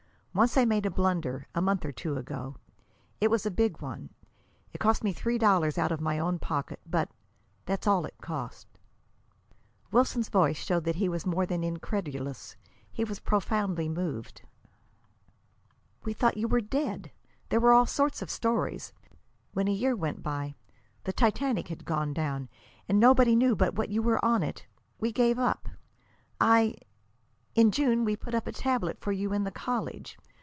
[0.33, 2.55] Once I made a blunder, a month or two ago.
[3.19, 4.11] It was a big one.
[4.71, 6.79] It cost me three dollars out of my own pocket.
[6.85, 7.11] But
[7.65, 8.65] that's all it cost."
[9.91, 12.55] Wilson's voice showed that he was more than incredulous;
[12.89, 14.41] he was profoundly moved.
[16.05, 17.11] "We thought you were dead.
[17.49, 18.93] There were all sorts of stories.
[19.51, 20.55] When a year went by
[21.03, 22.47] the Titanic had gone down,
[22.87, 24.65] and nobody knew but what you were on it
[24.97, 25.67] we gave up.
[26.39, 26.75] I
[27.53, 30.17] in June we put up a tablet for you at the college.